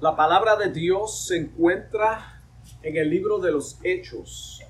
[0.00, 2.42] La palabra de Dios se encuentra
[2.82, 4.60] en el libro de los Hechos.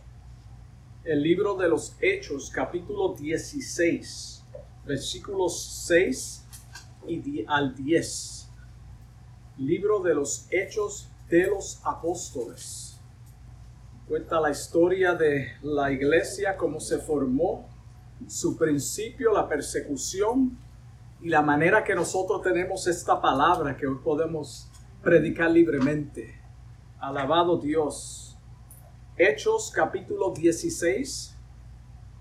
[1.03, 4.45] El libro de los Hechos, capítulo 16,
[4.87, 6.46] versículos 6
[7.08, 8.51] y al 10.
[9.58, 13.01] Libro de los Hechos de los Apóstoles.
[14.07, 17.69] Cuenta la historia de la iglesia, cómo se formó,
[18.29, 20.57] su principio, la persecución
[21.23, 24.70] y la manera que nosotros tenemos esta palabra que hoy podemos
[25.02, 26.41] predicar libremente.
[26.98, 28.38] Alabado Dios.
[29.16, 31.37] Hechos capítulo 16,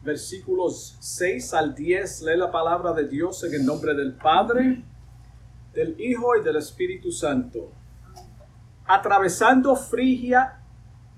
[0.01, 2.21] versículos 6 al 10.
[2.23, 4.83] Lee la palabra de Dios en el nombre del Padre,
[5.73, 7.71] del Hijo y del Espíritu Santo.
[8.85, 10.61] Atravesando Frigia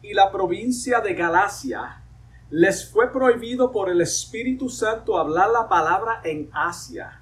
[0.04, 2.04] y la provincia de Galacia,
[2.52, 7.20] les fue prohibido por el Espíritu Santo hablar la palabra en Asia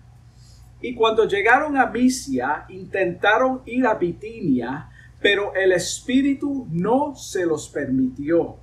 [0.82, 4.90] y cuando llegaron a Misia, intentaron ir a Bitinia,
[5.22, 8.58] pero el Espíritu no se los permitió.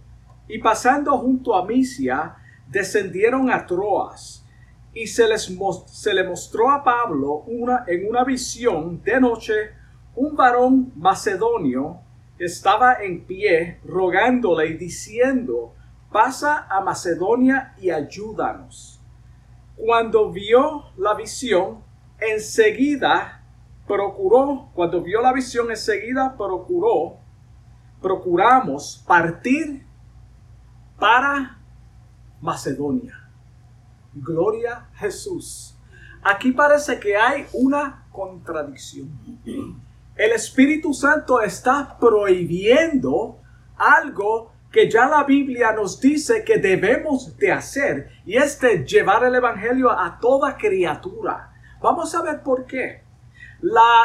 [0.48, 2.36] Y pasando junto a Misia,
[2.68, 4.44] descendieron a Troas.
[4.94, 5.52] Y se, les
[5.86, 9.70] se le mostró a Pablo una, en una visión de noche
[10.14, 12.00] un varón macedonio
[12.38, 15.74] estaba en pie rogándole y diciendo,
[16.10, 19.00] pasa a Macedonia y ayúdanos.
[19.76, 21.84] Cuando vio la visión,
[22.20, 23.42] enseguida
[23.86, 27.18] procuró, cuando vio la visión, enseguida procuró,
[28.00, 29.84] procuramos partir
[30.98, 31.58] para
[32.40, 33.14] Macedonia.
[34.14, 35.76] Gloria a Jesús.
[36.22, 39.08] Aquí parece que hay una contradicción.
[40.16, 43.38] El Espíritu Santo está prohibiendo
[43.76, 49.24] algo que ya la Biblia nos dice que debemos de hacer y es de llevar
[49.24, 51.52] el Evangelio a toda criatura.
[51.80, 53.02] Vamos a ver por qué.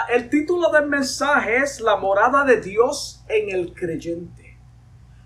[0.10, 4.58] El título del mensaje es La morada de Dios en el creyente.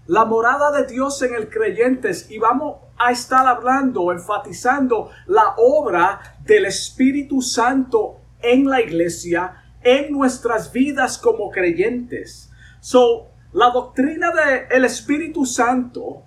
[0.07, 6.37] La morada de Dios en el creyente y vamos a estar hablando, enfatizando la obra
[6.43, 12.51] del Espíritu Santo en la iglesia, en nuestras vidas como creyentes.
[12.79, 14.31] So, la doctrina
[14.69, 16.23] del Espíritu Santo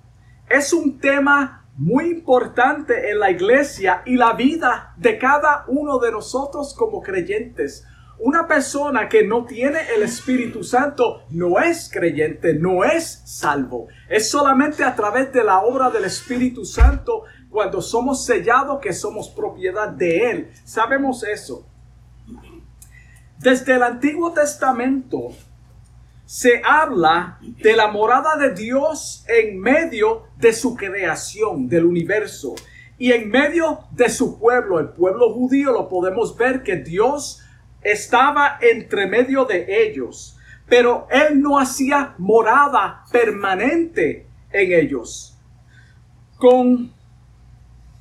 [0.48, 6.10] es un tema muy importante en la iglesia y la vida de cada uno de
[6.10, 7.86] nosotros como creyentes.
[8.18, 13.86] Una persona que no tiene el Espíritu Santo no es creyente, no es salvo.
[14.08, 19.28] Es solamente a través de la obra del Espíritu Santo cuando somos sellados que somos
[19.28, 20.50] propiedad de Él.
[20.64, 21.64] Sabemos eso.
[23.38, 25.28] Desde el Antiguo Testamento
[26.28, 32.54] se habla de la morada de Dios en medio de su creación, del universo.
[32.98, 37.42] Y en medio de su pueblo, el pueblo judío, lo podemos ver que Dios
[37.80, 40.36] estaba entre medio de ellos.
[40.68, 45.34] Pero Él no hacía morada permanente en ellos.
[46.36, 46.92] Con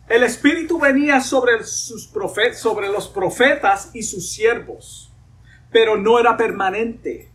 [0.10, 5.14] el Espíritu venía sobre, sus profetas, sobre los profetas y sus siervos,
[5.72, 7.32] pero no era permanente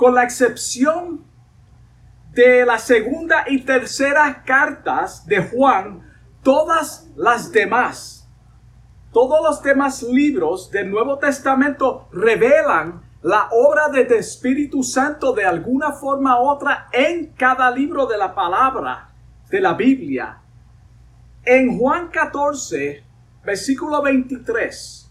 [0.00, 1.26] con la excepción
[2.32, 6.10] de la segunda y tercera cartas de Juan,
[6.42, 8.26] todas las demás,
[9.12, 15.92] todos los demás libros del Nuevo Testamento revelan la obra del Espíritu Santo de alguna
[15.92, 19.10] forma u otra en cada libro de la palabra
[19.50, 20.38] de la Biblia.
[21.44, 23.04] En Juan 14,
[23.44, 25.10] versículo 23,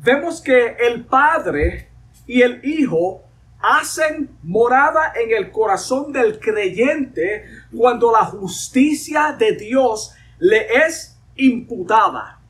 [0.00, 1.92] vemos que el Padre
[2.26, 3.21] y el Hijo
[3.62, 12.40] hacen morada en el corazón del creyente cuando la justicia de Dios le es imputada.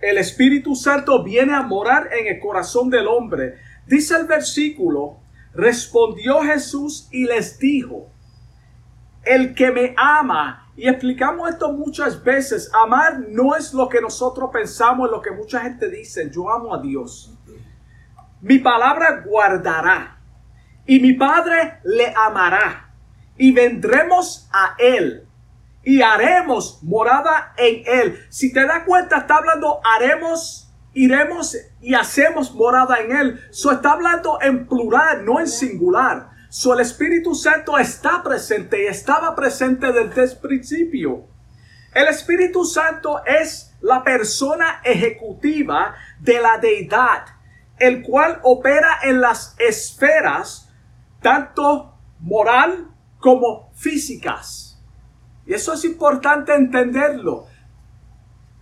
[0.00, 3.56] El Espíritu Santo viene a morar en el corazón del hombre.
[3.86, 5.18] Dice el versículo,
[5.54, 8.08] respondió Jesús y les dijo,
[9.22, 14.50] el que me ama, y explicamos esto muchas veces, amar no es lo que nosotros
[14.52, 17.32] pensamos, es lo que mucha gente dice, yo amo a Dios.
[18.40, 20.13] Mi palabra guardará
[20.86, 22.90] y mi Padre le amará
[23.36, 25.26] y vendremos a él
[25.82, 28.26] y haremos morada en él.
[28.30, 33.40] Si te das cuenta, está hablando haremos, iremos y hacemos morada en él.
[33.50, 36.30] So está hablando en plural, no en singular.
[36.48, 41.26] So el Espíritu Santo está presente y estaba presente desde el principio.
[41.92, 47.26] El Espíritu Santo es la persona ejecutiva de la deidad,
[47.78, 50.63] el cual opera en las esferas
[51.24, 54.78] tanto moral como físicas.
[55.46, 57.46] Y eso es importante entenderlo.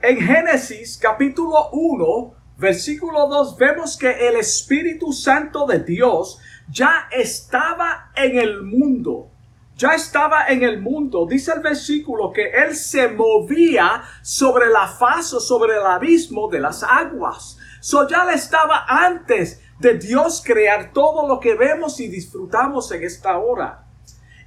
[0.00, 6.38] En Génesis capítulo 1, versículo 2, vemos que el Espíritu Santo de Dios
[6.68, 9.28] ya estaba en el mundo.
[9.74, 11.26] Ya estaba en el mundo.
[11.28, 16.60] Dice el versículo que Él se movía sobre la faz o sobre el abismo de
[16.60, 17.58] las aguas.
[17.80, 23.02] So ya le estaba antes de Dios crear todo lo que vemos y disfrutamos en
[23.02, 23.84] esta hora.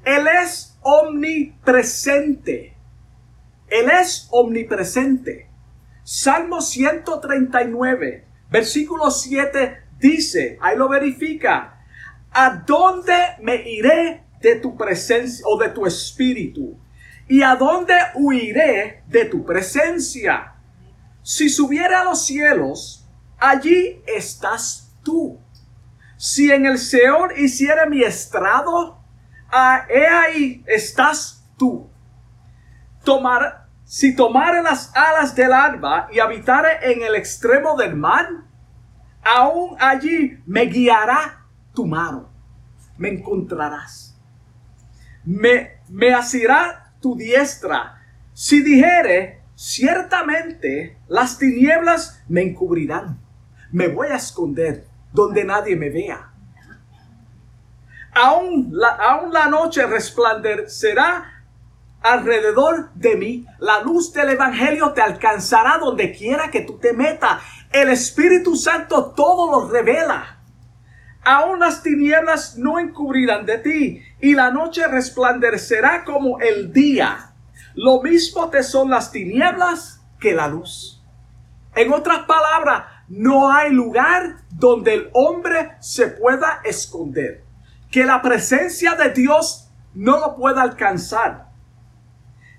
[0.05, 2.75] Él es omnipresente.
[3.67, 5.49] Él es omnipresente.
[6.03, 11.81] Salmo 139, versículo 7 dice, ahí lo verifica,
[12.31, 16.77] ¿a dónde me iré de tu presencia o de tu espíritu?
[17.27, 20.53] ¿Y a dónde huiré de tu presencia?
[21.23, 23.05] Si subiera a los cielos,
[23.39, 25.39] allí estás tú.
[26.17, 28.99] Si en el Señor hiciera mi estrado,
[29.89, 31.89] he ahí estás tú.
[33.05, 38.27] Tomar, si tomare las alas del alba y habitare en el extremo del mar,
[39.23, 42.29] aún allí me guiará tu mano,
[42.97, 44.17] me encontrarás.
[45.23, 48.01] Me, me asirá tu diestra.
[48.33, 53.19] Si dijere, ciertamente las tinieblas me encubrirán.
[53.71, 56.31] Me voy a esconder donde nadie me vea.
[58.13, 61.35] Aún la, aún la noche resplandecerá
[62.01, 63.45] alrededor de mí.
[63.59, 67.41] La luz del Evangelio te alcanzará donde quiera que tú te metas.
[67.71, 70.39] El Espíritu Santo todo lo revela.
[71.23, 77.31] Aún las tinieblas no encubrirán de ti y la noche resplandecerá como el día.
[77.73, 81.03] Lo mismo te son las tinieblas que la luz.
[81.73, 87.43] En otras palabras, no hay lugar donde el hombre se pueda esconder.
[87.91, 91.49] Que la presencia de Dios no lo pueda alcanzar.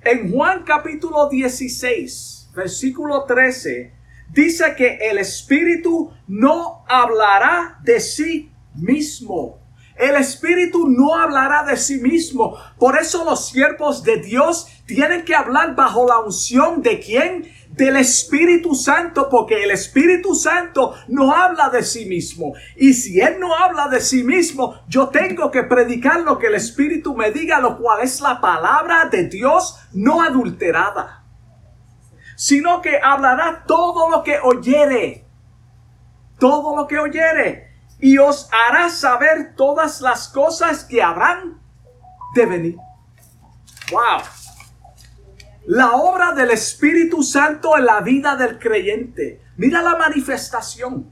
[0.02, 3.92] En Juan capítulo 16, versículo 13,
[4.32, 9.58] dice que el Espíritu no hablará de sí mismo.
[9.96, 12.56] El Espíritu no hablará de sí mismo.
[12.78, 17.50] Por eso los siervos de Dios tienen que hablar bajo la unción de quién?
[17.76, 22.54] Del Espíritu Santo, porque el Espíritu Santo no habla de sí mismo.
[22.76, 26.54] Y si Él no habla de sí mismo, yo tengo que predicar lo que el
[26.54, 31.22] Espíritu me diga, lo cual es la palabra de Dios no adulterada.
[32.34, 35.24] Sino que hablará todo lo que oyere.
[36.38, 37.66] Todo lo que oyere
[37.98, 41.60] y os hará saber todas las cosas que habrán
[42.34, 42.76] de venir.
[43.90, 44.20] Wow.
[45.66, 49.42] La obra del Espíritu Santo en la vida del creyente.
[49.56, 51.10] Mira la manifestación.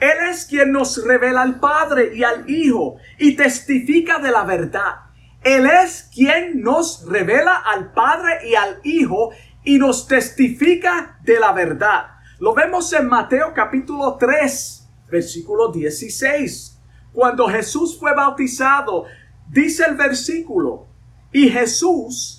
[0.00, 4.96] Él es quien nos revela al Padre y al Hijo y testifica de la verdad.
[5.44, 9.30] Él es quien nos revela al Padre y al Hijo
[9.62, 12.16] y nos testifica de la verdad.
[12.40, 16.80] Lo vemos en Mateo capítulo 3, versículo 16.
[17.12, 19.04] Cuando Jesús fue bautizado,
[19.48, 20.88] dice el versículo,
[21.30, 22.35] y Jesús,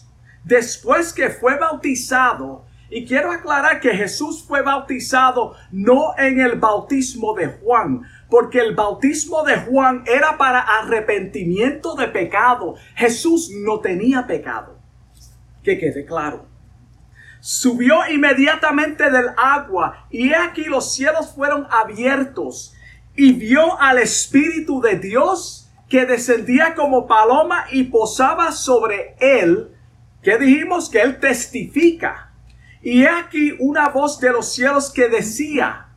[0.48, 7.34] después que fue bautizado, y quiero aclarar que Jesús fue bautizado no en el bautismo
[7.34, 12.76] de Juan, porque el bautismo de Juan era para arrepentimiento de pecado.
[12.96, 14.80] Jesús no tenía pecado.
[15.64, 16.46] Que quede claro.
[17.42, 22.74] Subió inmediatamente del agua y aquí los cielos fueron abiertos
[23.16, 29.77] y vio al Espíritu de Dios que descendía como paloma y posaba sobre él,
[30.28, 32.34] que dijimos que él testifica.
[32.82, 35.88] Y aquí una voz de los cielos que decía,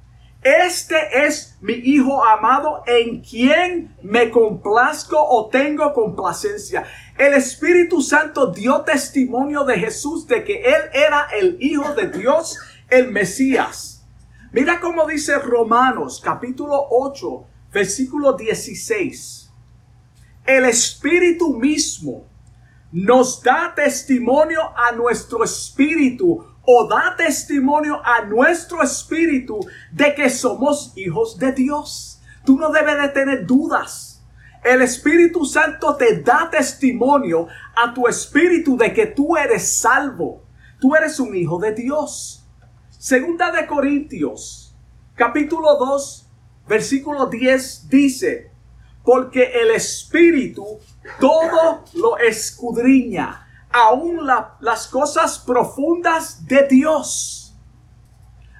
[0.40, 6.84] este es mi Hijo amado en quien me complazco o tengo complacencia.
[7.18, 12.56] El Espíritu Santo dio testimonio de Jesús de que Él era el Hijo de Dios,
[12.88, 14.06] el Mesías.
[14.52, 19.50] Mira cómo dice Romanos capítulo 8, versículo 16.
[20.46, 22.29] El Espíritu mismo
[22.92, 29.60] nos da testimonio a nuestro espíritu o da testimonio a nuestro espíritu
[29.92, 32.20] de que somos hijos de Dios.
[32.44, 34.22] Tú no debes de tener dudas.
[34.62, 40.42] El Espíritu Santo te da testimonio a tu espíritu de que tú eres salvo.
[40.80, 42.46] Tú eres un hijo de Dios.
[42.90, 44.76] Segunda de Corintios,
[45.14, 46.28] capítulo 2,
[46.68, 48.49] versículo 10 dice,
[49.04, 50.78] porque el Espíritu
[51.18, 54.26] todo lo escudriña aún
[54.60, 57.56] las cosas profundas de Dios.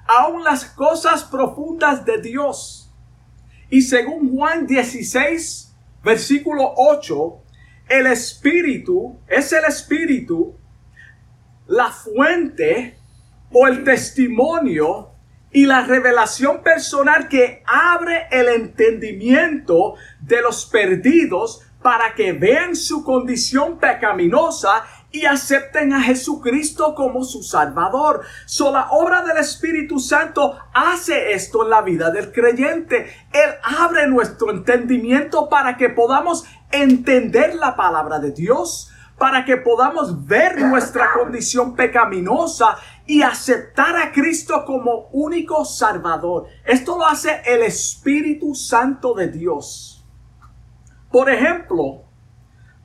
[0.07, 2.91] Aún las cosas profundas de Dios.
[3.69, 7.43] Y según Juan 16, versículo 8,
[7.89, 10.55] el Espíritu es el Espíritu,
[11.67, 12.97] la fuente
[13.51, 15.10] o el testimonio
[15.51, 23.03] y la revelación personal que abre el entendimiento de los perdidos para que vean su
[23.03, 28.21] condición pecaminosa y acepten a Jesucristo como su Salvador.
[28.45, 33.13] So, la obra del Espíritu Santo hace esto en la vida del creyente.
[33.33, 40.25] Él abre nuestro entendimiento para que podamos entender la palabra de Dios, para que podamos
[40.25, 42.77] ver nuestra condición pecaminosa
[43.11, 46.47] y aceptar a Cristo como único Salvador.
[46.63, 50.07] Esto lo hace el Espíritu Santo de Dios.
[51.11, 52.05] Por ejemplo,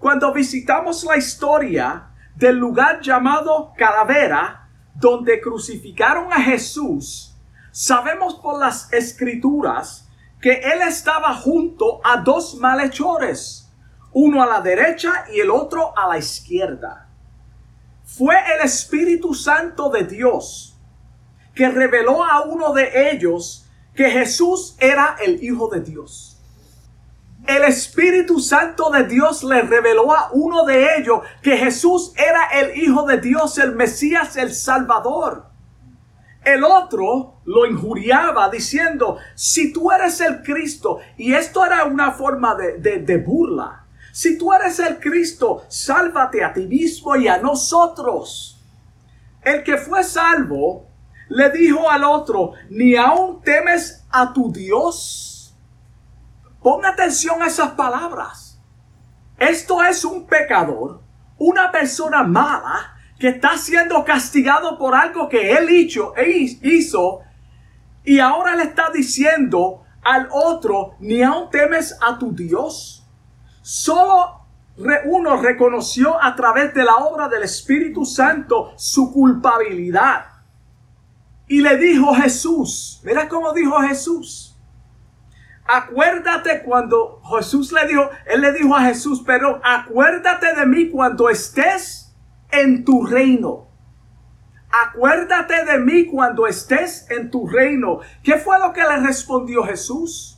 [0.01, 7.37] cuando visitamos la historia del lugar llamado Calavera, donde crucificaron a Jesús,
[7.71, 10.09] sabemos por las escrituras
[10.41, 13.73] que él estaba junto a dos malhechores,
[14.13, 17.06] uno a la derecha y el otro a la izquierda.
[18.07, 20.79] Fue el Espíritu Santo de Dios
[21.55, 26.37] que reveló a uno de ellos que Jesús era el Hijo de Dios
[27.47, 32.77] el Espíritu Santo de Dios le reveló a uno de ellos que Jesús era el
[32.77, 35.47] Hijo de Dios, el Mesías, el Salvador.
[36.45, 42.55] El otro lo injuriaba diciendo, si tú eres el Cristo, y esto era una forma
[42.55, 43.86] de, de burla,
[44.17, 48.65] si tú eres el Cristo, sálvate a ti mismo y a nosotros.
[49.43, 50.87] El que fue salvo
[51.29, 55.27] le dijo al otro, ni aún temes a tu Dios
[56.67, 58.61] Ponga atención a esas palabras.
[59.39, 61.01] Esto es un pecador,
[61.39, 66.13] una persona mala que está siendo castigado por algo que él hizo,
[66.63, 67.21] hizo
[68.03, 72.96] y ahora le está diciendo al otro, ni aún temes a tu Dios.
[73.69, 74.47] Solo
[75.07, 80.27] uno reconoció a través de la obra del Espíritu Santo su culpabilidad.
[81.49, 84.57] Y le dijo Jesús, mira cómo dijo Jesús,
[85.67, 91.29] Acuérdate cuando Jesús le dijo, él le dijo a Jesús, pero acuérdate de mí cuando
[91.29, 92.15] estés
[92.53, 93.67] en tu reino.
[94.71, 97.99] Acuérdate de mí cuando estés en tu reino.
[98.23, 100.36] ¿Qué fue lo que le respondió Jesús?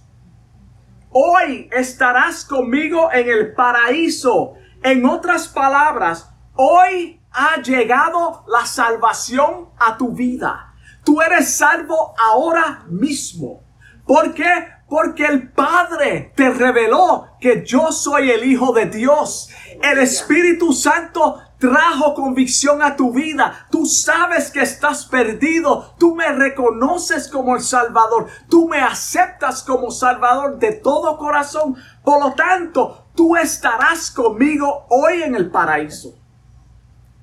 [1.20, 4.54] Hoy estarás conmigo en el paraíso.
[4.84, 10.74] En otras palabras, hoy ha llegado la salvación a tu vida.
[11.04, 13.64] Tú eres salvo ahora mismo.
[14.06, 14.68] ¿Por qué?
[14.88, 19.50] Porque el Padre te reveló que yo soy el Hijo de Dios.
[19.82, 23.66] El Espíritu Santo trajo convicción a tu vida.
[23.70, 25.94] Tú sabes que estás perdido.
[25.98, 28.28] Tú me reconoces como el Salvador.
[28.48, 31.76] Tú me aceptas como Salvador de todo corazón.
[32.02, 36.14] Por lo tanto, tú estarás conmigo hoy en el paraíso.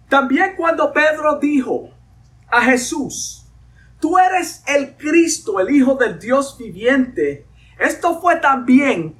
[0.07, 1.89] También cuando Pedro dijo
[2.48, 3.48] a Jesús,
[4.00, 7.48] tú eres el Cristo, el Hijo del Dios viviente,
[7.79, 9.15] esto fue también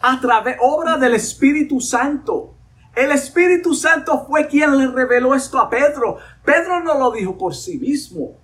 [0.00, 2.54] a través obra del Espíritu Santo.
[2.94, 6.18] El Espíritu Santo fue quien le reveló esto a Pedro.
[6.44, 8.36] Pedro no lo dijo por sí mismo.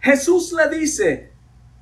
[0.00, 1.32] Jesús le dice,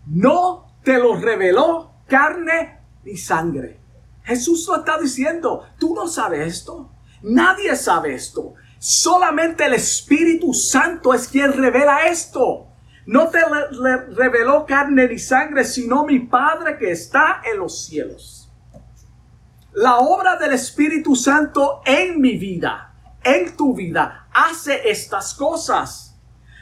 [0.07, 3.81] no te lo reveló carne ni sangre.
[4.25, 6.91] Jesús lo está diciendo, tú no sabes esto.
[7.23, 8.55] Nadie sabe esto.
[8.79, 12.66] Solamente el Espíritu Santo es quien revela esto.
[13.07, 13.39] No te
[14.17, 18.51] reveló carne ni sangre, sino mi Padre que está en los cielos.
[19.73, 26.19] La obra del Espíritu Santo en mi vida, en tu vida, hace estas cosas.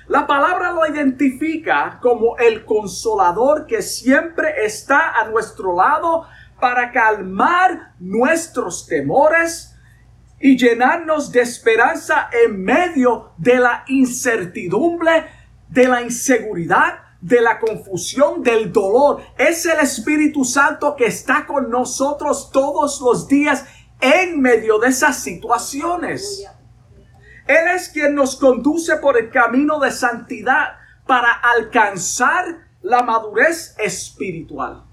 [0.07, 6.27] La palabra lo identifica como el consolador que siempre está a nuestro lado
[6.61, 9.75] para calmar nuestros temores
[10.39, 15.25] y llenarnos de esperanza en medio de la incertidumbre
[15.69, 19.23] de la inseguridad, de la confusión, del dolor.
[19.39, 23.65] Es el Espíritu Santo que está con nosotros todos los días
[24.01, 26.47] en medio de esas situaciones.
[27.47, 32.45] Él es quien nos conduce por el camino de santidad para alcanzar
[32.83, 34.85] la madurez espiritual.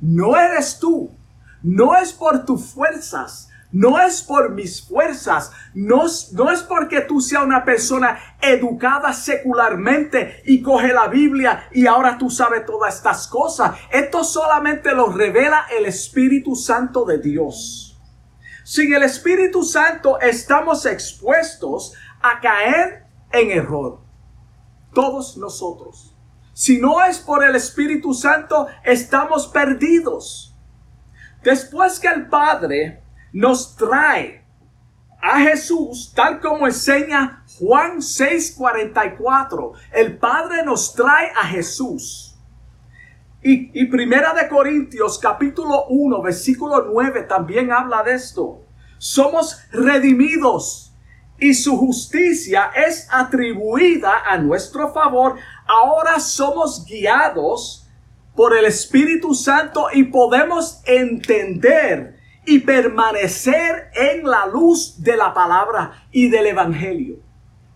[0.00, 1.16] No eres tú,
[1.62, 7.20] no es por tus fuerzas, no es por mis fuerzas, no, no es porque tú
[7.20, 13.26] seas una persona educada secularmente y coge la Biblia y ahora tú sabes todas estas
[13.26, 13.76] cosas.
[13.90, 18.00] Esto solamente lo revela el Espíritu Santo de Dios.
[18.62, 23.98] Sin el Espíritu Santo estamos expuestos a caer en error.
[24.92, 26.14] Todos nosotros.
[26.52, 30.56] Si no es por el Espíritu Santo, estamos perdidos.
[31.42, 33.03] Después que el Padre
[33.34, 34.44] nos trae
[35.20, 39.72] a Jesús, tal como enseña Juan 6:44.
[39.92, 42.38] El Padre nos trae a Jesús.
[43.42, 48.62] Y, y, Primera de Corintios capítulo 1 versículo 9 también habla de esto.
[48.98, 50.94] Somos redimidos
[51.38, 55.36] y su justicia es atribuida a nuestro favor.
[55.66, 57.86] Ahora somos guiados
[58.36, 62.13] por el Espíritu Santo y podemos entender
[62.46, 67.16] y permanecer en la luz de la palabra y del Evangelio.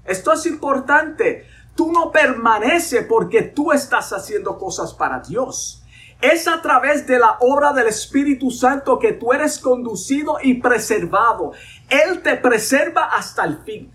[0.04, 1.46] Esto es importante.
[1.74, 5.84] Tú no permaneces porque tú estás haciendo cosas para Dios.
[6.20, 11.52] Es a través de la obra del Espíritu Santo que tú eres conducido y preservado.
[11.88, 13.92] Él te preserva hasta el fin.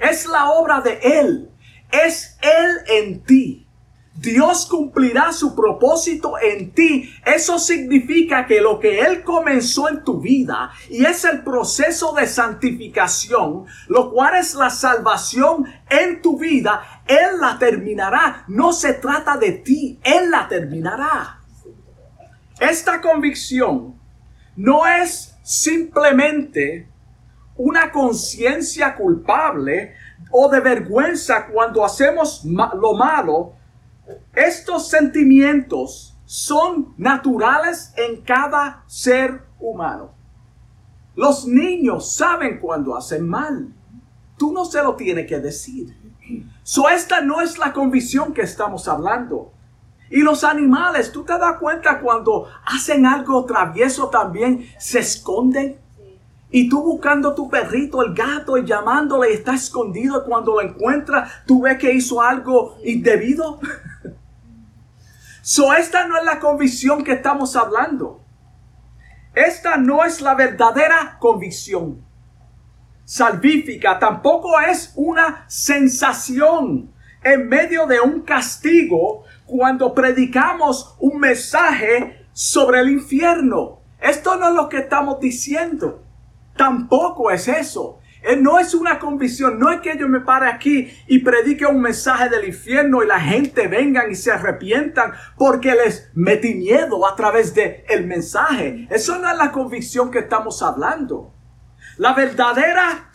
[0.00, 1.50] Es la obra de Él.
[1.90, 3.68] Es Él en ti.
[4.14, 7.10] Dios cumplirá su propósito en ti.
[7.24, 12.26] Eso significa que lo que Él comenzó en tu vida y es el proceso de
[12.26, 18.44] santificación, lo cual es la salvación en tu vida, Él la terminará.
[18.48, 21.40] No se trata de ti, Él la terminará.
[22.60, 23.98] Esta convicción
[24.56, 26.86] no es simplemente
[27.56, 29.94] una conciencia culpable
[30.30, 33.54] o de vergüenza cuando hacemos lo malo,
[34.34, 40.12] estos sentimientos son naturales en cada ser humano.
[41.14, 43.74] Los niños saben cuando hacen mal.
[44.38, 45.94] Tú no se lo tienes que decir.
[46.62, 49.52] So esta no es la convicción que estamos hablando.
[50.10, 55.78] Y los animales, tú te das cuenta cuando hacen algo travieso también, se esconden.
[56.50, 60.22] Y tú buscando tu perrito, el gato, y llamándole, y está escondido.
[60.24, 63.58] Cuando lo encuentras, tú ves que hizo algo indebido.
[65.42, 68.24] So, esta no es la convicción que estamos hablando.
[69.34, 72.04] Esta no es la verdadera convicción
[73.04, 73.98] salvífica.
[73.98, 82.90] Tampoco es una sensación en medio de un castigo cuando predicamos un mensaje sobre el
[82.90, 83.80] infierno.
[84.00, 86.02] Esto no es lo que estamos diciendo.
[86.56, 87.98] Tampoco es eso.
[88.22, 91.80] Eh, no es una convicción, no es que yo me pare aquí y predique un
[91.80, 97.16] mensaje del infierno y la gente vengan y se arrepientan porque les metí miedo a
[97.16, 98.86] través del el mensaje.
[98.90, 101.34] Eso no es la convicción que estamos hablando.
[101.98, 103.10] La verdadera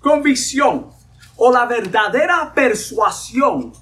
[0.00, 0.90] convicción
[1.36, 3.72] o la verdadera persuasión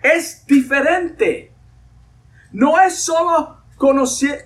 [0.00, 1.52] es diferente.
[2.52, 3.56] No es solo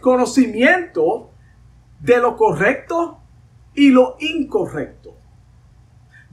[0.00, 1.32] conocimiento
[2.00, 3.20] de lo correcto
[3.74, 4.95] y lo incorrecto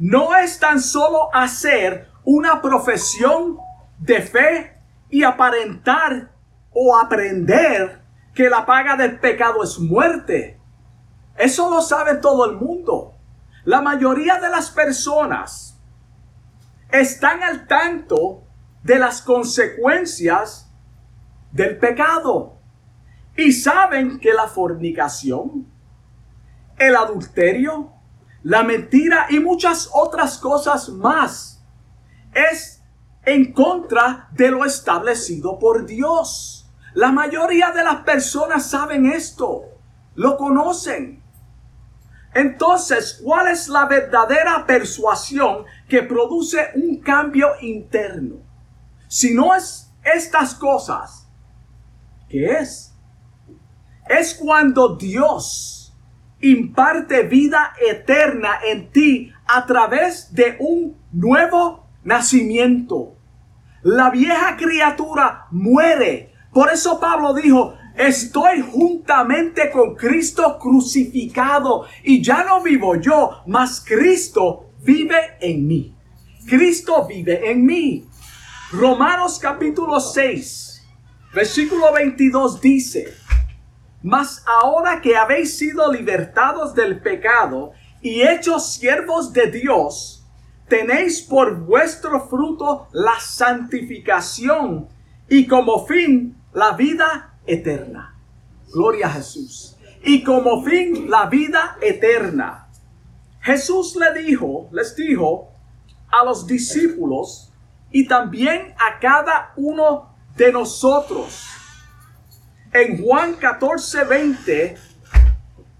[0.03, 3.57] no es tan solo hacer una profesión
[3.99, 4.77] de fe
[5.09, 6.29] y aparentar
[6.71, 8.01] o aprender
[8.35, 10.59] que la paga del pecado es muerte.
[11.37, 13.13] Eso lo sabe todo el mundo.
[13.63, 15.79] La mayoría de las personas
[16.91, 18.43] están al tanto
[18.83, 20.69] de las consecuencias
[21.53, 22.57] del pecado
[23.37, 25.65] y saben que la fornicación,
[26.77, 27.93] el adulterio,
[28.43, 31.63] la mentira y muchas otras cosas más.
[32.33, 32.81] Es
[33.25, 36.69] en contra de lo establecido por Dios.
[36.93, 39.63] La mayoría de las personas saben esto,
[40.15, 41.23] lo conocen.
[42.35, 48.37] Entonces, ¿cuál es la verdadera persuasión que produce un cambio interno?
[49.07, 51.27] Si no es estas cosas,
[52.27, 52.93] ¿qué es?
[54.09, 55.82] Es cuando Dios
[56.43, 63.15] imparte vida eterna en ti a través de un nuevo nacimiento.
[63.81, 66.33] La vieja criatura muere.
[66.51, 73.83] Por eso Pablo dijo, estoy juntamente con Cristo crucificado y ya no vivo yo, mas
[73.85, 75.95] Cristo vive en mí.
[76.45, 78.05] Cristo vive en mí.
[78.71, 80.83] Romanos capítulo 6,
[81.33, 83.13] versículo 22 dice,
[84.03, 90.25] mas ahora que habéis sido libertados del pecado y hechos siervos de Dios,
[90.67, 94.89] tenéis por vuestro fruto la santificación
[95.29, 98.19] y como fin la vida eterna.
[98.73, 99.77] Gloria a Jesús.
[100.03, 102.67] Y como fin la vida eterna.
[103.39, 105.49] Jesús le dijo, les dijo
[106.11, 107.53] a los discípulos
[107.89, 111.52] y también a cada uno de nosotros
[112.73, 114.75] en Juan 14, 20,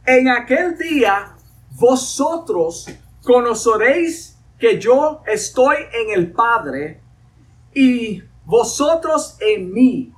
[0.06, 1.36] en aquel día
[1.72, 2.88] vosotros
[3.24, 7.02] conoceréis que yo estoy en el Padre
[7.74, 10.14] y vosotros en mí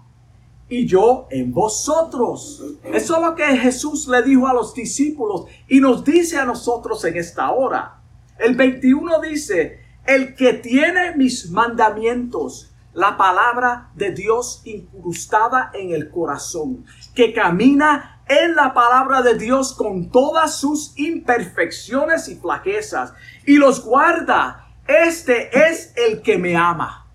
[0.68, 2.62] y yo en vosotros.
[2.84, 7.06] Eso es lo que Jesús le dijo a los discípulos y nos dice a nosotros
[7.06, 8.02] en esta hora.
[8.38, 16.10] El 21 dice, el que tiene mis mandamientos, la palabra de Dios incrustada en el
[16.10, 23.14] corazón, que camina en la palabra de Dios con todas sus imperfecciones y flaquezas
[23.46, 24.68] y los guarda.
[24.88, 27.06] Este es el que me ama.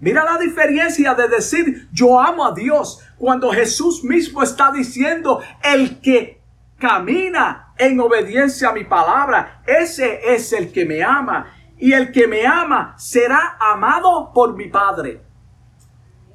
[0.00, 6.00] Mira la diferencia de decir yo amo a Dios cuando Jesús mismo está diciendo el
[6.00, 6.40] que
[6.78, 12.26] camina en obediencia a mi palabra, ese es el que me ama y el que
[12.26, 15.22] me ama será amado por mi Padre.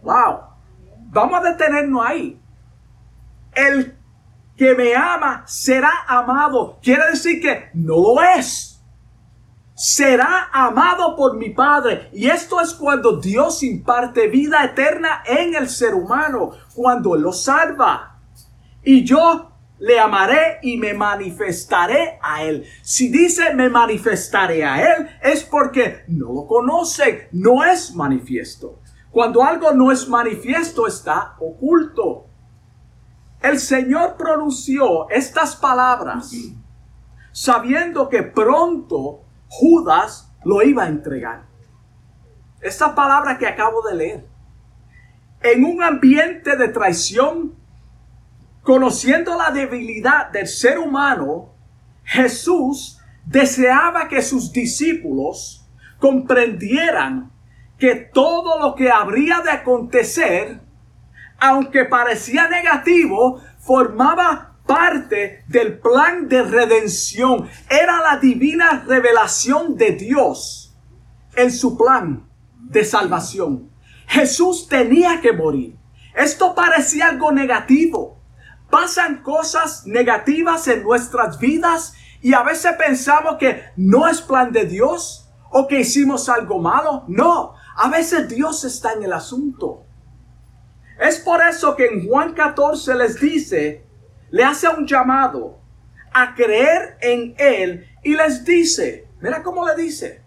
[0.01, 0.39] Wow.
[1.09, 2.39] Vamos a detenernos ahí.
[3.53, 3.97] El
[4.57, 6.79] que me ama será amado.
[6.81, 8.81] Quiere decir que no lo es.
[9.75, 12.09] Será amado por mi Padre.
[12.13, 16.51] Y esto es cuando Dios imparte vida eterna en el ser humano.
[16.73, 18.19] Cuando lo salva.
[18.83, 19.52] Y yo
[19.83, 22.65] le amaré y me manifestaré a él.
[22.81, 28.79] Si dice me manifestaré a él, es porque no lo conoce, no es manifiesto.
[29.11, 32.27] Cuando algo no es manifiesto, está oculto.
[33.41, 36.33] El Señor pronunció estas palabras
[37.33, 41.43] sabiendo que pronto Judas lo iba a entregar.
[42.61, 44.27] Esta palabra que acabo de leer.
[45.41, 47.61] En un ambiente de traición,
[48.63, 51.53] Conociendo la debilidad del ser humano,
[52.05, 55.67] Jesús deseaba que sus discípulos
[55.99, 57.29] comprendieran
[57.77, 60.61] que todo lo que habría de acontecer,
[61.39, 67.49] aunque parecía negativo, formaba parte del plan de redención.
[67.69, 70.73] Era la divina revelación de Dios
[71.35, 72.29] en su plan
[72.61, 73.69] de salvación.
[74.07, 75.75] Jesús tenía que morir.
[76.15, 78.22] Esto parecía algo negativo
[78.73, 84.65] pasan cosas negativas en nuestras vidas y a veces pensamos que no es plan de
[84.65, 87.03] Dios o que hicimos algo malo.
[87.07, 89.85] No, a veces Dios está en el asunto.
[90.99, 93.85] Es por eso que en Juan 14 les dice,
[94.31, 95.59] le hace un llamado
[96.11, 100.23] a creer en Él y les dice, mira cómo le dice,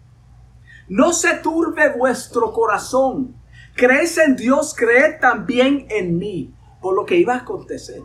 [0.87, 3.35] no se turbe vuestro corazón,
[3.75, 8.01] crees en Dios, creed también en mí, por lo que iba a acontecer.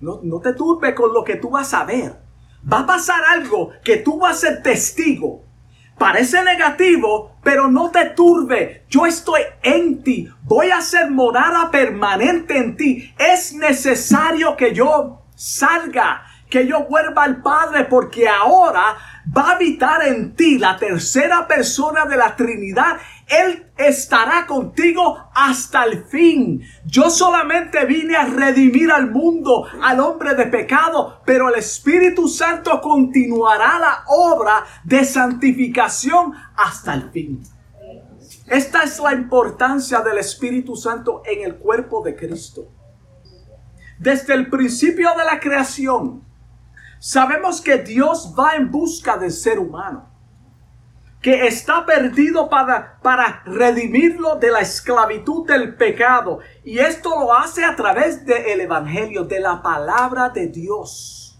[0.00, 2.20] No, te turbe con lo que tú vas a ver.
[2.70, 5.44] Va a pasar algo que tú vas a ser testigo.
[5.98, 8.84] Parece negativo, pero no te turbe.
[8.90, 10.28] Yo estoy en ti.
[10.42, 13.14] Voy a ser morada permanente en ti.
[13.18, 18.98] Es necesario que yo salga, que yo vuelva al Padre, porque ahora
[19.34, 25.84] va a habitar en ti la tercera persona de la Trinidad él estará contigo hasta
[25.84, 26.62] el fin.
[26.84, 32.80] Yo solamente vine a redimir al mundo, al hombre de pecado, pero el Espíritu Santo
[32.80, 37.42] continuará la obra de santificación hasta el fin.
[38.46, 42.68] Esta es la importancia del Espíritu Santo en el cuerpo de Cristo.
[43.98, 46.22] Desde el principio de la creación,
[47.00, 50.15] sabemos que Dios va en busca del ser humano
[51.26, 56.38] que está perdido para, para redimirlo de la esclavitud del pecado.
[56.62, 61.36] Y esto lo hace a través del Evangelio, de la palabra de Dios.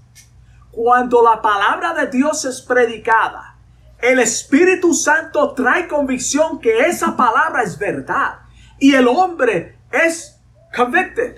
[0.73, 3.61] Cuando la palabra de Dios es predicada,
[4.01, 8.41] el Espíritu Santo trae convicción que esa palabra es verdad.
[8.81, 10.43] Y el hombre es
[10.77, 11.37] convicted,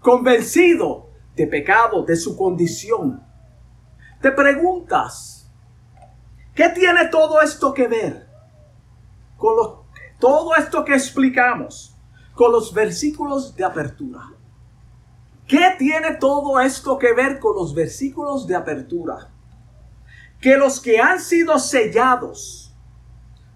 [0.00, 3.24] convencido de pecado, de su condición.
[4.20, 5.31] Te preguntas,
[6.54, 8.26] ¿Qué tiene todo esto que ver
[9.38, 9.82] con
[10.18, 11.96] todo esto que explicamos
[12.34, 14.20] con los versículos de apertura?
[15.46, 19.30] ¿Qué tiene todo esto que ver con los versículos de apertura?
[20.40, 22.74] Que los que han sido sellados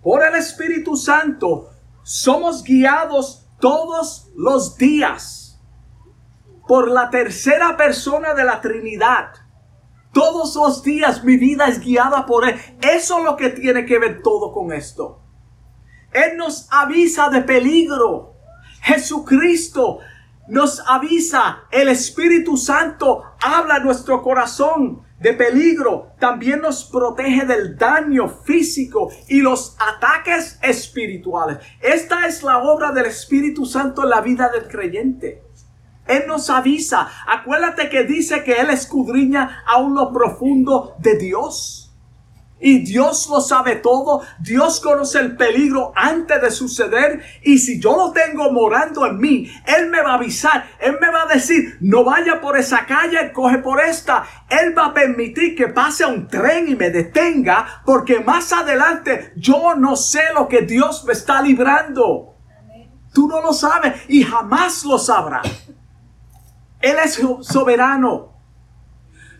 [0.02, 1.70] por el Espíritu Santo
[2.02, 5.60] somos guiados todos los días
[6.66, 9.32] por la tercera persona de la Trinidad
[10.16, 12.58] todos los días mi vida es guiada por Él.
[12.80, 15.20] Eso es lo que tiene que ver todo con esto.
[16.10, 18.32] Él nos avisa de peligro.
[18.80, 19.98] Jesucristo
[20.48, 21.64] nos avisa.
[21.70, 26.12] El Espíritu Santo habla a nuestro corazón de peligro.
[26.18, 31.58] También nos protege del daño físico y los ataques espirituales.
[31.82, 35.45] Esta es la obra del Espíritu Santo en la vida del creyente.
[36.06, 37.08] Él nos avisa.
[37.26, 41.86] Acuérdate que dice que Él escudriña aún lo profundo de Dios.
[42.58, 44.22] Y Dios lo sabe todo.
[44.40, 47.22] Dios conoce el peligro antes de suceder.
[47.42, 50.66] Y si yo lo tengo morando en mí, Él me va a avisar.
[50.80, 54.24] Él me va a decir, no vaya por esa calle, coge por esta.
[54.48, 57.82] Él va a permitir que pase un tren y me detenga.
[57.84, 62.36] Porque más adelante yo no sé lo que Dios me está librando.
[63.12, 65.65] Tú no lo sabes y jamás lo sabrás.
[66.86, 68.32] Él es soberano.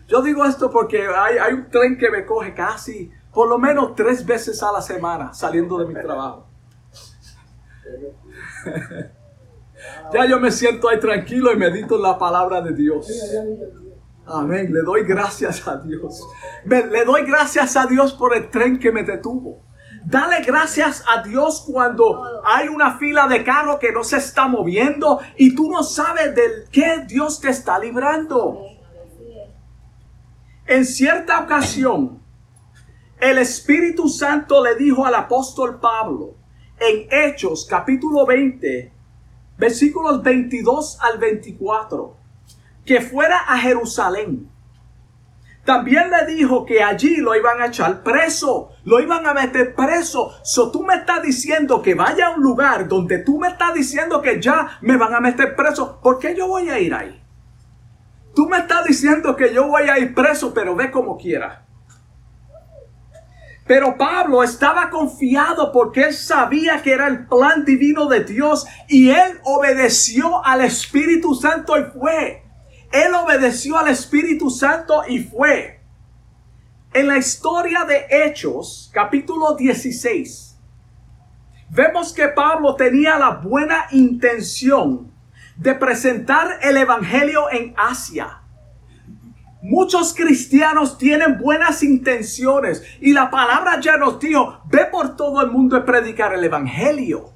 [0.07, 4.25] Yo digo esto porque hay, un tren que me coge casi por lo menos tres
[4.25, 6.47] veces a la semana saliendo de mi trabajo.
[10.13, 13.07] ya yo me siento ahí tranquilo y medito en la palabra de Dios.
[14.25, 14.73] Amén.
[14.73, 16.27] Le doy gracias a Dios.
[16.65, 19.66] le doy gracias a Dios por el tren que me detuvo.
[20.09, 25.19] Dale gracias a Dios cuando hay una fila de carro que no se está moviendo
[25.35, 28.61] y tú no sabes del qué Dios te está librando.
[30.65, 32.21] En cierta ocasión,
[33.19, 36.35] el Espíritu Santo le dijo al apóstol Pablo
[36.79, 38.93] en Hechos capítulo 20,
[39.57, 42.15] versículos 22 al 24,
[42.85, 44.49] que fuera a Jerusalén.
[45.67, 50.31] También le dijo que allí lo iban a echar preso, lo iban a meter preso.
[50.41, 54.21] So tú me estás diciendo que vaya a un lugar donde tú me estás diciendo
[54.21, 55.99] que ya me van a meter preso.
[56.01, 57.21] ¿Por qué yo voy a ir ahí?
[58.33, 61.65] Tú me estás diciendo que yo voy a ir preso, pero ve como quiera.
[63.65, 69.09] Pero Pablo estaba confiado porque él sabía que era el plan divino de Dios y
[69.09, 72.46] él obedeció al Espíritu Santo y fue.
[72.91, 75.81] Él obedeció al Espíritu Santo y fue.
[76.93, 80.57] En la historia de Hechos, capítulo 16,
[81.69, 85.11] vemos que Pablo tenía la buena intención
[85.57, 88.41] de presentar el Evangelio en Asia.
[89.61, 95.51] Muchos cristianos tienen buenas intenciones y la palabra ya nos dijo, ve por todo el
[95.51, 97.33] mundo y predicar el Evangelio.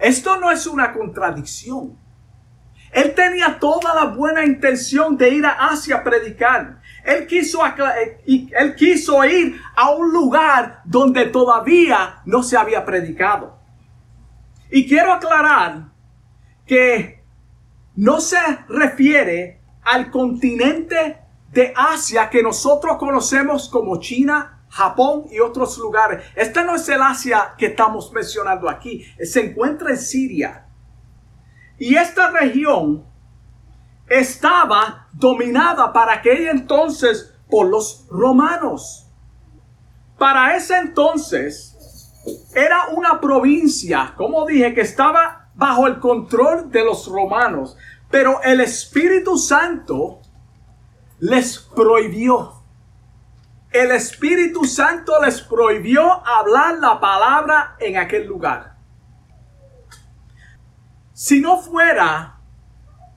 [0.00, 1.98] Esto no es una contradicción.
[2.96, 6.80] Él tenía toda la buena intención de ir a Asia a predicar.
[7.04, 13.58] Él quiso, eh, él quiso ir a un lugar donde todavía no se había predicado.
[14.70, 15.90] Y quiero aclarar
[16.66, 17.22] que
[17.96, 21.18] no se refiere al continente
[21.52, 26.24] de Asia que nosotros conocemos como China, Japón y otros lugares.
[26.34, 29.04] Esta no es el Asia que estamos mencionando aquí.
[29.22, 30.65] Se encuentra en Siria.
[31.78, 33.04] Y esta región
[34.08, 39.06] estaba dominada para aquel entonces por los romanos.
[40.18, 41.76] Para ese entonces
[42.54, 47.76] era una provincia, como dije, que estaba bajo el control de los romanos.
[48.10, 50.20] Pero el Espíritu Santo
[51.18, 52.52] les prohibió.
[53.70, 58.75] El Espíritu Santo les prohibió hablar la palabra en aquel lugar.
[61.16, 62.40] Si no fuera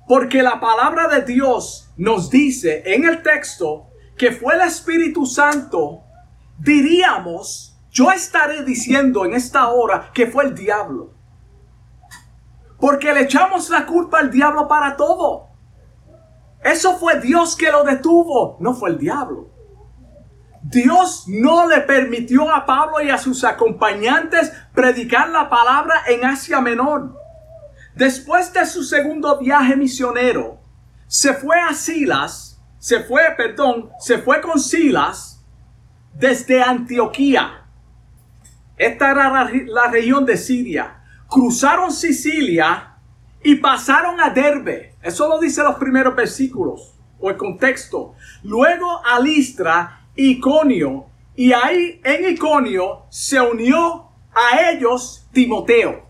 [0.08, 6.06] porque la palabra de Dios nos dice en el texto que fue el Espíritu Santo,
[6.58, 11.14] diríamos, yo estaré diciendo en esta hora que fue el diablo.
[12.80, 15.50] Porque le echamos la culpa al diablo para todo.
[16.64, 19.50] Eso fue Dios que lo detuvo, no fue el diablo.
[20.62, 26.62] Dios no le permitió a Pablo y a sus acompañantes predicar la palabra en Asia
[26.62, 27.19] Menor.
[27.96, 30.60] Después de su segundo viaje misionero,
[31.08, 35.44] se fue a Silas, se fue, perdón, se fue con Silas
[36.14, 37.66] desde Antioquía.
[38.78, 41.00] Esta era la, región de Siria
[41.30, 42.96] cruzaron Sicilia
[43.44, 44.96] y pasaron a Derbe.
[45.02, 48.16] Eso lo dice los primeros versículos o el contexto.
[48.44, 56.09] Luego a Listra, Iconio, y ahí en Iconio se unió a ellos Timoteo.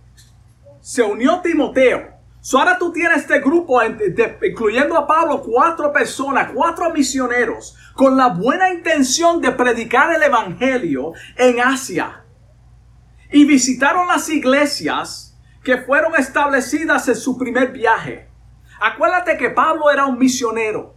[0.81, 2.17] Se unió Timoteo.
[2.53, 8.69] ahora tú tienes este grupo, incluyendo a Pablo, cuatro personas, cuatro misioneros, con la buena
[8.69, 12.23] intención de predicar el Evangelio en Asia
[13.31, 18.27] y visitaron las iglesias que fueron establecidas en su primer viaje.
[18.79, 20.95] Acuérdate que Pablo era un misionero.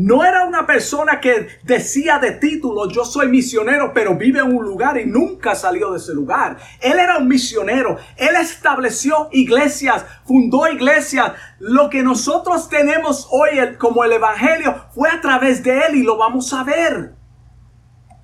[0.00, 4.64] No era una persona que decía de título yo soy misionero, pero vive en un
[4.64, 6.56] lugar y nunca salió de ese lugar.
[6.80, 7.98] Él era un misionero.
[8.16, 11.32] Él estableció iglesias, fundó iglesias.
[11.58, 16.16] Lo que nosotros tenemos hoy como el Evangelio fue a través de él y lo
[16.16, 17.14] vamos a ver.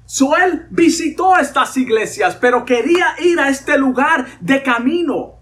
[0.07, 5.41] So él visitó estas iglesias, pero quería ir a este lugar de camino.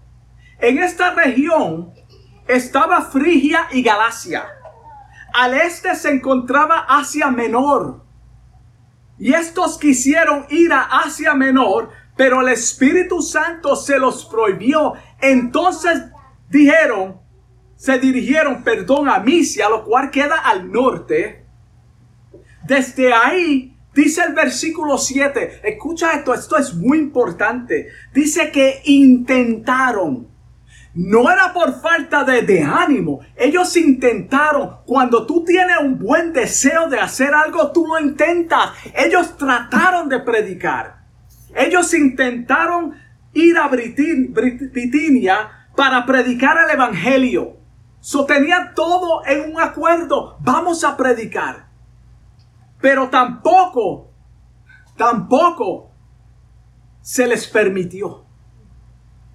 [0.59, 1.93] En esta región
[2.45, 4.43] estaba Frigia y Galacia.
[5.37, 8.05] Al este se encontraba Asia Menor.
[9.19, 14.93] Y estos quisieron ir a Asia Menor, pero el Espíritu Santo se los prohibió.
[15.19, 16.03] Entonces
[16.49, 17.19] dijeron,
[17.75, 21.45] se dirigieron, perdón, a Misia, lo cual queda al norte.
[22.65, 27.89] Desde ahí, dice el versículo 7, escucha esto, esto es muy importante.
[28.13, 30.34] Dice que intentaron.
[30.95, 33.19] No era por falta de, ánimo.
[33.35, 34.77] Ellos intentaron.
[34.85, 38.71] Cuando tú tienes un buen deseo de hacer algo, tú lo intentas.
[38.95, 41.03] Ellos trataron de predicar.
[41.53, 42.93] Ellos intentaron
[43.33, 47.57] ir a Britinia para predicar el Evangelio.
[47.99, 50.37] So tenían todo en un acuerdo.
[50.39, 51.67] Vamos a predicar.
[52.79, 54.11] Pero tampoco,
[54.95, 55.91] tampoco
[57.01, 58.24] se les permitió.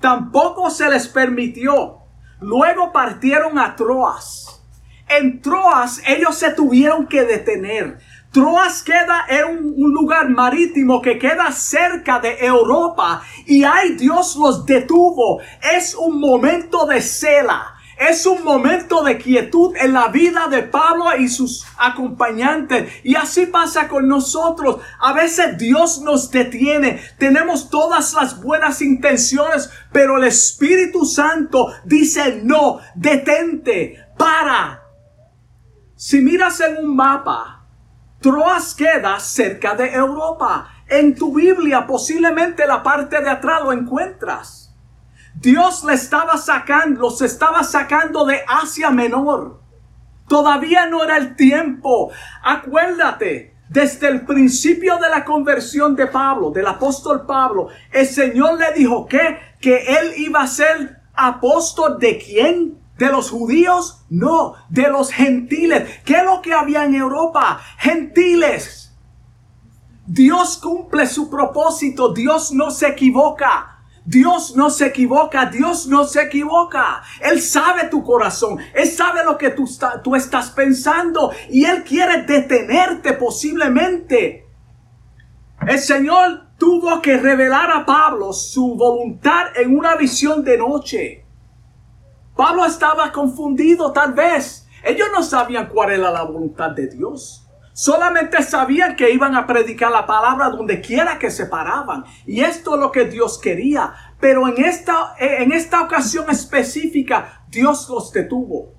[0.01, 1.99] Tampoco se les permitió.
[2.41, 4.63] Luego partieron a Troas.
[5.09, 7.99] En Troas ellos se tuvieron que detener.
[8.33, 14.65] Troas queda en un, lugar marítimo que queda cerca de Europa y ahí Dios los
[14.65, 15.41] detuvo.
[15.77, 17.75] Es un momento de cela.
[18.01, 22.91] Es un momento de quietud en la vida de Pablo y sus acompañantes.
[23.05, 24.81] Y así pasa con nosotros.
[25.01, 26.99] A veces Dios nos detiene.
[27.19, 34.83] Tenemos todas las buenas intenciones, pero el Espíritu Santo dice, no, detente, para.
[35.95, 37.67] Si miras en un mapa,
[38.23, 40.69] Troas queda cerca de Europa.
[40.89, 44.70] En tu Biblia posiblemente la parte de atrás lo encuentras.
[45.35, 49.61] Dios le estaba sacando, los estaba sacando de Asia Menor.
[50.29, 52.11] Todavía no era el tiempo.
[52.43, 58.73] Acuérdate, desde el principio de la conversión de Pablo, del apóstol Pablo, el Señor le
[58.73, 62.79] dijo que, que él iba a ser apóstol de quién?
[62.99, 64.05] ¿De los judíos?
[64.11, 66.01] No, de los gentiles.
[66.05, 67.61] ¿Qué es lo que había en Europa?
[67.79, 68.93] Gentiles.
[70.07, 73.80] Dios cumple su propósito, Dios no se equivoca.
[74.05, 77.03] Dios no se equivoca, Dios no se equivoca.
[77.21, 83.13] Él sabe tu corazón, Él sabe lo que tú, estás pensando y Él quiere detenerte
[83.15, 84.47] posiblemente.
[85.67, 91.25] El Señor tuvo que revelar a Pablo su voluntad en una visión de noche.
[92.35, 94.67] Pablo estaba confundido tal vez.
[94.83, 97.50] Ellos no sabían cuál era la voluntad de Dios.
[97.73, 102.05] Solamente sabían que iban a predicar la palabra donde quiera que se paraban.
[102.27, 103.95] Y esto es lo que Dios quería.
[104.19, 108.75] Pero en esta, en esta ocasión específica, Dios los detuvo.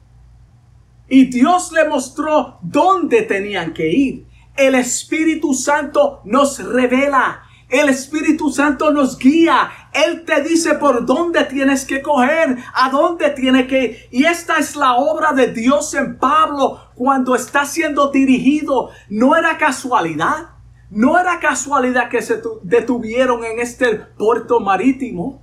[1.07, 4.27] Y Dios le mostró dónde tenían que ir.
[4.55, 7.43] El Espíritu Santo nos revela.
[7.69, 9.69] El Espíritu Santo nos guía.
[9.93, 13.97] Él te dice por dónde tienes que coger, a dónde tiene que ir.
[14.11, 18.89] Y esta es la obra de Dios en Pablo cuando está siendo dirigido.
[19.09, 20.51] No era casualidad.
[20.89, 25.41] No era casualidad que se detuvieron en este puerto marítimo.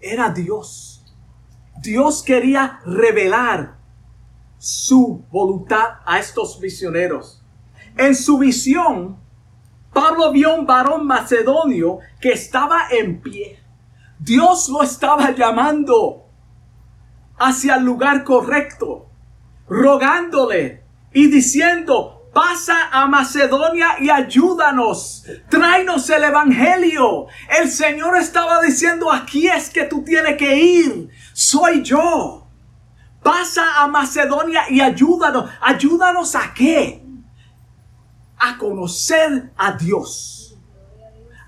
[0.00, 1.04] Era Dios.
[1.80, 3.76] Dios quería revelar
[4.58, 7.44] su voluntad a estos misioneros.
[7.96, 9.18] En su visión,
[9.92, 13.63] Pablo vio un varón macedonio que estaba en pie.
[14.18, 16.26] Dios lo estaba llamando
[17.38, 19.10] hacia el lugar correcto,
[19.68, 27.26] rogándole y diciendo, pasa a Macedonia y ayúdanos, tráenos el Evangelio.
[27.60, 32.48] El Señor estaba diciendo, aquí es que tú tienes que ir, soy yo.
[33.22, 35.50] Pasa a Macedonia y ayúdanos.
[35.62, 37.04] ¿Ayúdanos a qué?
[38.44, 40.56] a conocer a Dios,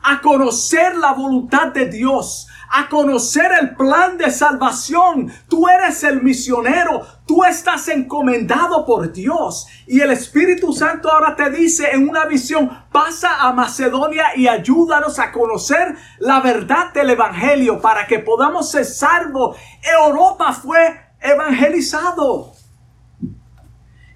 [0.02, 5.32] a conocer la voluntad de Dios, a conocer el plan de salvación.
[5.48, 9.66] Tú eres el misionero, tú estás encomendado por Dios.
[9.86, 15.18] Y el Espíritu Santo ahora te dice en una visión, pasa a Macedonia y ayúdanos
[15.18, 19.56] a conocer la verdad del Evangelio para que podamos ser salvos.
[19.82, 22.52] Europa fue evangelizado.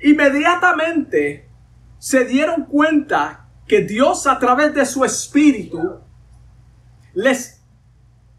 [0.03, 1.49] Inmediatamente
[1.99, 6.01] se dieron cuenta que Dios a través de su espíritu
[7.15, 7.60] les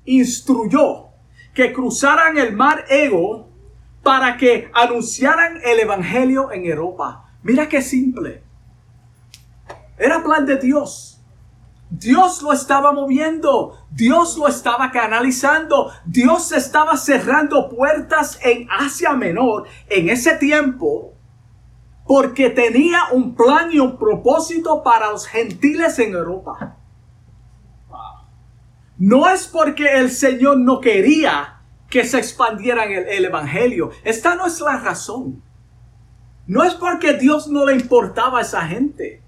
[0.06, 1.10] instruyó
[1.54, 3.50] que cruzaran el mar Ego
[4.04, 7.32] para que anunciaran el Evangelio en Europa.
[7.44, 8.44] Mira qué simple.
[9.98, 11.22] Era plan de Dios.
[11.92, 19.66] Dios lo estaba moviendo, Dios lo estaba canalizando, Dios estaba cerrando puertas en Asia Menor
[19.90, 21.12] en ese tiempo
[22.08, 26.78] porque tenía un plan y un propósito para los gentiles en Europa.
[29.04, 33.90] No es porque el Señor no quería que se expandiera el, el Evangelio.
[34.04, 35.42] Esta no es la razón.
[36.46, 39.24] No es porque Dios no le importaba a esa gente.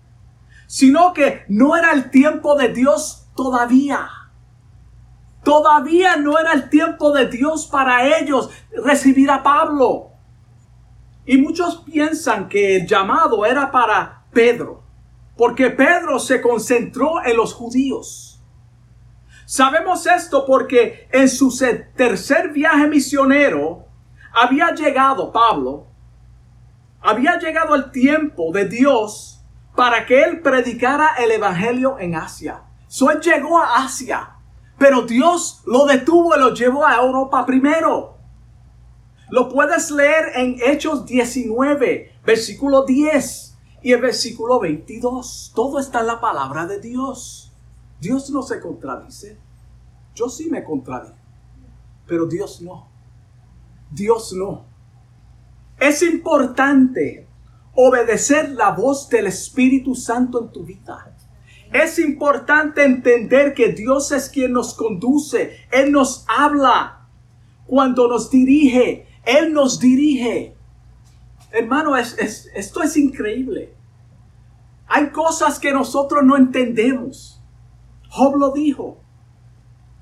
[0.67, 4.09] sino que no era el tiempo de Dios todavía.
[5.43, 8.49] Todavía no era el tiempo de Dios para ellos
[8.84, 10.11] recibir a Pablo.
[11.26, 14.84] Y muchos piensan que el llamado era para Pedro,
[15.38, 18.32] porque Pedro se concentró en los judíos.
[19.45, 21.55] Sabemos esto porque en su
[21.95, 23.85] tercer viaje misionero
[24.33, 25.87] había llegado Pablo,
[27.01, 29.41] había llegado el tiempo de Dios
[29.75, 32.63] para que él predicara el evangelio en Asia.
[32.87, 34.35] So llegó a Asia,
[34.77, 38.17] pero Dios lo detuvo y lo llevó a Europa primero.
[39.29, 45.53] Lo puedes leer en Hechos 19, versículo 10 y el versículo 22.
[45.55, 47.42] Todo está en la palabra de Dios.
[48.04, 49.38] Dios no se contradice.
[50.14, 51.16] Yo sí me contradigo,
[52.06, 52.89] pero Dios no.
[53.89, 54.66] Dios no.
[55.80, 57.26] Es importante
[57.74, 61.16] obedecer la voz del Espíritu Santo en tu vida.
[61.72, 65.66] Es importante entender que Dios es quien nos conduce.
[65.72, 67.08] Él nos habla
[67.66, 69.08] cuando nos dirige.
[69.26, 70.58] Él nos dirige.
[71.51, 72.18] Hermano, es,
[72.54, 73.74] esto es increíble.
[74.88, 77.42] Hay cosas que nosotros no entendemos.
[78.14, 78.99] Job lo dijo.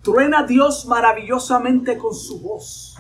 [0.02, 2.98] Truena Dios maravillosamente con su voz.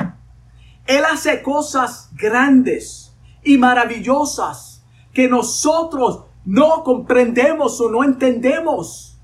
[0.87, 9.19] Él hace cosas grandes y maravillosas que nosotros no comprendemos o no entendemos.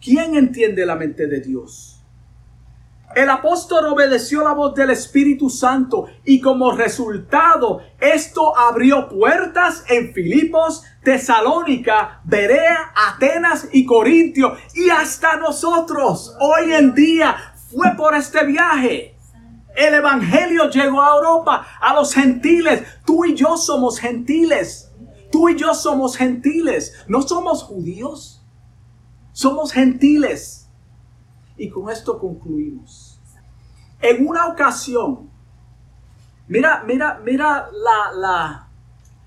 [0.00, 1.89] ¿Quién entiende la mente de Dios?
[3.14, 10.12] El apóstol obedeció la voz del Espíritu Santo y como resultado esto abrió puertas en
[10.12, 17.36] Filipos, Tesalónica, Berea, Atenas y Corintio y hasta nosotros hoy en día
[17.72, 19.16] fue por este viaje.
[19.74, 22.82] El Evangelio llegó a Europa, a los gentiles.
[23.04, 24.92] Tú y yo somos gentiles.
[25.32, 26.94] Tú y yo somos gentiles.
[27.08, 28.44] No somos judíos.
[29.32, 30.59] Somos gentiles.
[31.60, 33.20] Y con esto concluimos.
[34.00, 35.28] En una ocasión,
[36.48, 38.68] mira, mira, mira la, la,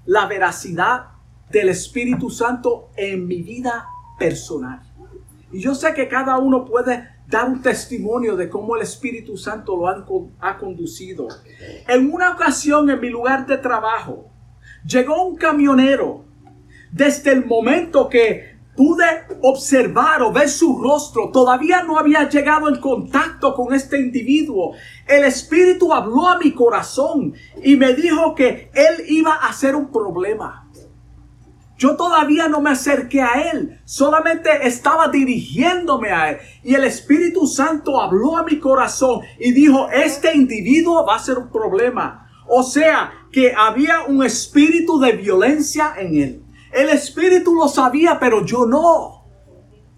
[0.08, 1.10] la veracidad
[1.52, 3.86] del Espíritu Santo en mi vida
[4.18, 4.82] personal.
[5.52, 9.78] Y yo sé que cada uno puede dar un testimonio de cómo el Espíritu Santo
[9.78, 10.04] lo ha,
[10.40, 11.28] ha, conducido.
[11.88, 14.32] En una ocasión en mi lugar de trabajo,
[14.88, 16.26] llegó un camionero.
[16.92, 19.06] Desde el momento que pude
[19.42, 21.30] observar o ver su rostro.
[21.32, 24.74] Todavía no había llegado en contacto con este individuo.
[25.08, 29.92] El Espíritu habló a mi corazón y me dijo que él iba a ser un
[29.92, 30.68] problema.
[31.78, 36.38] Yo todavía no me acerqué a él, solamente estaba dirigiéndome a él.
[36.64, 41.38] Y el Espíritu Santo habló a mi corazón y dijo, este individuo va a ser
[41.38, 42.30] un problema.
[42.48, 46.43] O sea, que había un espíritu de violencia en él.
[46.74, 49.24] El Espíritu lo sabía, pero yo no.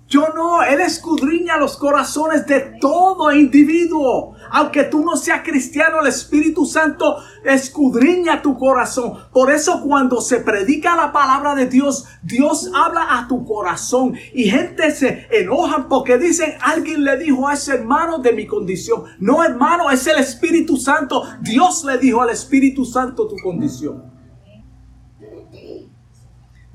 [0.07, 4.35] Yo no, Él escudriña los corazones de todo individuo.
[4.51, 9.13] Aunque tú no seas cristiano, el Espíritu Santo escudriña tu corazón.
[9.33, 14.13] Por eso cuando se predica la palabra de Dios, Dios habla a tu corazón.
[14.31, 19.05] Y gente se enoja porque dicen, alguien le dijo a ese hermano de mi condición.
[19.17, 21.23] No hermano, es el Espíritu Santo.
[21.41, 24.14] Dios le dijo al Espíritu Santo tu condición.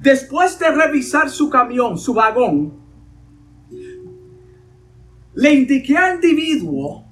[0.01, 2.73] Después de revisar su camión, su vagón,
[5.35, 7.05] le indiqué al individuo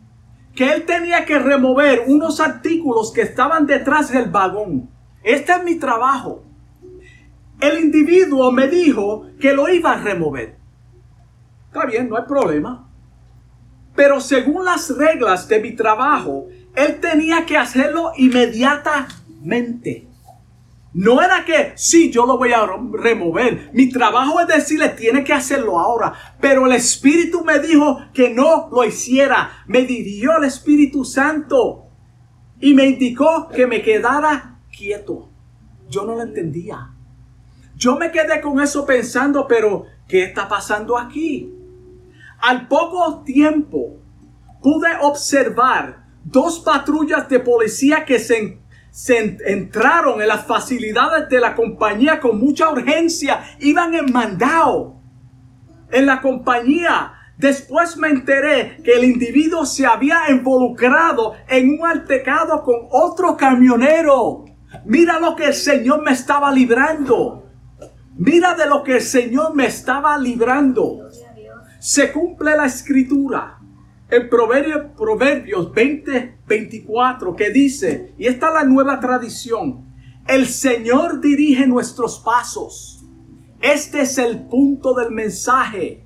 [0.54, 4.88] que él tenía que remover unos artículos que estaban detrás del vagón.
[5.22, 6.42] Este es mi trabajo.
[7.60, 10.56] El individuo me dijo que lo iba a remover.
[11.66, 12.88] Está bien, no hay problema.
[13.94, 20.07] Pero según las reglas de mi trabajo, él tenía que hacerlo inmediatamente.
[20.94, 23.70] No era que, sí, yo lo voy a remover.
[23.74, 26.12] Mi trabajo es decirle, tiene que hacerlo ahora.
[26.40, 29.64] Pero el Espíritu me dijo que no lo hiciera.
[29.66, 31.84] Me dirigió el Espíritu Santo
[32.60, 35.28] y me indicó que me quedara quieto.
[35.88, 36.90] Yo no lo entendía.
[37.76, 41.54] Yo me quedé con eso pensando, pero ¿qué está pasando aquí?
[42.40, 44.00] Al poco tiempo
[44.62, 48.58] pude observar dos patrullas de policía que se
[48.90, 54.98] se entraron en las facilidades de la compañía con mucha urgencia, iban en mandado
[55.90, 57.12] en la compañía.
[57.36, 64.44] Después me enteré que el individuo se había involucrado en un altercado con otro camionero.
[64.84, 67.46] Mira lo que el Señor me estaba librando.
[68.16, 71.08] Mira de lo que el Señor me estaba librando.
[71.78, 73.57] Se cumple la escritura
[74.10, 79.86] en Proverbios, Proverbios 20, 24, que dice, y esta es la nueva tradición,
[80.26, 83.04] el Señor dirige nuestros pasos.
[83.60, 86.04] Este es el punto del mensaje.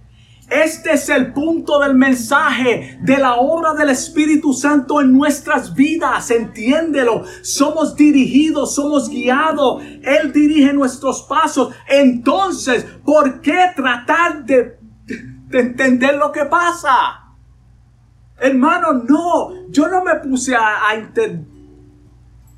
[0.49, 6.31] Este es el punto del mensaje de la obra del Espíritu Santo en nuestras vidas.
[6.31, 7.25] Entiéndelo.
[7.43, 9.83] Somos dirigidos, somos guiados.
[10.03, 11.75] Él dirige nuestros pasos.
[11.89, 14.79] Entonces, ¿por qué tratar de,
[15.51, 17.22] entender lo que pasa?
[18.43, 19.69] Hermano, no.
[19.69, 21.11] Yo no me puse a, a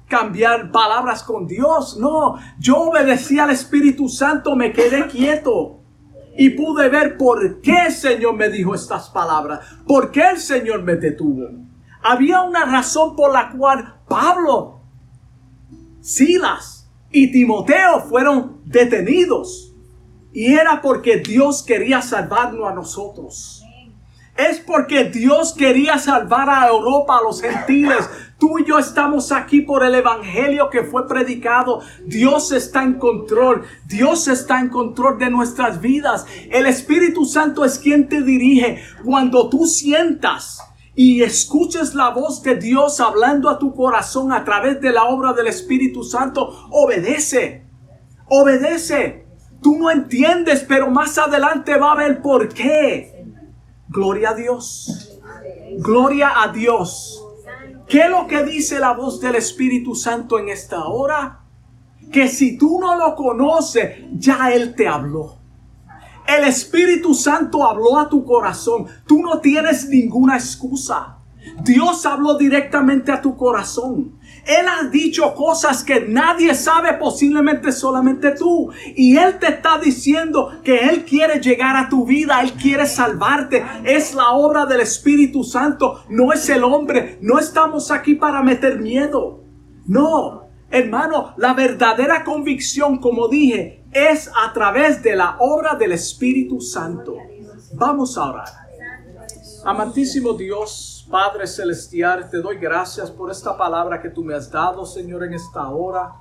[0.09, 1.99] cambiar palabras con Dios.
[1.99, 2.37] No.
[2.59, 4.57] Yo obedecí al Espíritu Santo.
[4.57, 5.81] Me quedé quieto
[6.37, 10.83] y pude ver por qué el Señor me dijo estas palabras, por qué el Señor
[10.83, 11.49] me detuvo.
[12.03, 14.81] Había una razón por la cual Pablo,
[16.01, 19.73] Silas y Timoteo fueron detenidos.
[20.33, 23.64] Y era porque Dios quería salvarnos a nosotros.
[24.37, 28.09] Es porque Dios quería salvar a Europa, a los gentiles,
[28.39, 31.81] Tú y yo estamos aquí por el Evangelio que fue predicado.
[32.05, 33.65] Dios está en control.
[33.87, 36.27] Dios está en control de nuestras vidas.
[36.51, 38.83] El Espíritu Santo es quien te dirige.
[39.03, 40.61] Cuando tú sientas
[40.95, 45.33] y escuches la voz de Dios hablando a tu corazón a través de la obra
[45.33, 47.67] del Espíritu Santo, obedece.
[48.29, 49.27] Obedece.
[49.63, 53.14] Tú no entiendes, pero más adelante va a ver por qué.
[53.95, 55.21] Gloria a Dios.
[55.79, 57.25] Gloria a Dios.
[57.87, 61.43] ¿Qué es lo que dice la voz del Espíritu Santo en esta hora?
[62.11, 65.37] Que si tú no lo conoces, ya Él te habló.
[66.27, 68.87] El Espíritu Santo habló a tu corazón.
[69.07, 71.19] Tú no tienes ninguna excusa.
[71.63, 74.19] Dios habló directamente a tu corazón.
[74.47, 78.71] Él ha dicho cosas que nadie sabe, posiblemente solamente tú.
[78.95, 83.65] Y Él te está diciendo que Él quiere llegar a tu vida, Él quiere salvarte.
[83.85, 87.19] Es la obra del Espíritu Santo, no es el hombre.
[87.23, 89.45] No estamos aquí para meter miedo.
[89.87, 96.61] No, hermano, la verdadera convicción, como dije, es a través de la obra del Espíritu
[96.61, 97.17] Santo.
[97.75, 98.49] Vamos a orar.
[99.65, 100.94] Amantísimo Dios.
[101.11, 105.35] Padre Celestial, te doy gracias por esta palabra que tú me has dado, Señor, en
[105.35, 106.13] esta hora.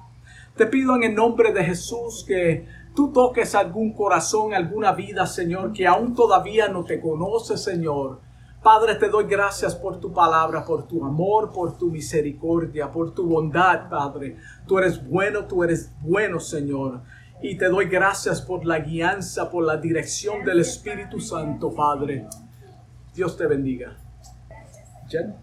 [0.58, 5.72] Te pido en el nombre de Jesús que tú toques algún corazón, alguna vida, Señor,
[5.72, 8.20] que aún todavía no te conoce, Señor.
[8.62, 13.26] Padre, te doy gracias por tu palabra, por tu amor, por tu misericordia, por tu
[13.26, 14.38] bondad, Padre.
[14.68, 17.02] Tú eres bueno, tú eres bueno, Señor.
[17.42, 22.28] Y te doy gracias por la guianza, por la dirección del Espíritu Santo, Padre.
[23.14, 24.03] Dios te bendiga.
[25.14, 25.43] question